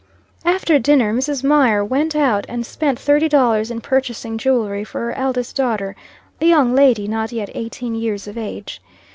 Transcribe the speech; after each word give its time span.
After 0.45 0.79
dinner 0.79 1.13
Mrs. 1.13 1.43
Mier 1.43 1.85
went 1.85 2.15
out 2.15 2.47
and 2.49 2.65
spent 2.65 2.97
thirty 2.97 3.29
dollars 3.29 3.69
in 3.69 3.81
purchasing 3.81 4.39
jewelry 4.39 4.83
for 4.83 4.99
her 5.01 5.13
eldest 5.13 5.55
daughter, 5.55 5.95
a 6.41 6.45
young 6.47 6.73
lady 6.73 7.07
not 7.07 7.31
yet 7.31 7.51
eighteen 7.53 7.93
years 7.93 8.25
of 8.27 8.35
age. 8.35 8.81